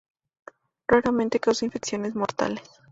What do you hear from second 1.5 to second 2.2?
infecciones